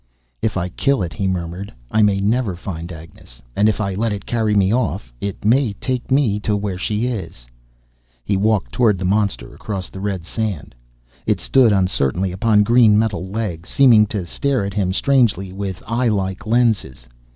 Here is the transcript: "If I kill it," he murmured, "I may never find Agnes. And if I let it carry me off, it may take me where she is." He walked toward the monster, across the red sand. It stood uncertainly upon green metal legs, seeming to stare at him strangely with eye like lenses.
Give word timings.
"If 0.41 0.57
I 0.57 0.69
kill 0.69 1.03
it," 1.03 1.13
he 1.13 1.27
murmured, 1.27 1.71
"I 1.91 2.01
may 2.01 2.19
never 2.19 2.55
find 2.55 2.91
Agnes. 2.91 3.39
And 3.55 3.69
if 3.69 3.79
I 3.79 3.93
let 3.93 4.11
it 4.11 4.25
carry 4.25 4.55
me 4.55 4.73
off, 4.73 5.13
it 5.21 5.45
may 5.45 5.73
take 5.73 6.09
me 6.09 6.39
where 6.39 6.79
she 6.79 7.05
is." 7.05 7.45
He 8.25 8.35
walked 8.35 8.71
toward 8.71 8.97
the 8.97 9.05
monster, 9.05 9.53
across 9.53 9.91
the 9.91 9.99
red 9.99 10.25
sand. 10.25 10.73
It 11.27 11.39
stood 11.39 11.71
uncertainly 11.71 12.31
upon 12.31 12.63
green 12.63 12.97
metal 12.97 13.27
legs, 13.29 13.69
seeming 13.69 14.07
to 14.07 14.25
stare 14.25 14.65
at 14.65 14.73
him 14.73 14.91
strangely 14.91 15.53
with 15.53 15.83
eye 15.85 16.07
like 16.07 16.47
lenses. 16.47 17.07